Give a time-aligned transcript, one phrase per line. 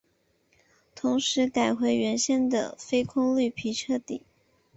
[0.95, 4.23] 同时改回原先的非空绿皮车底。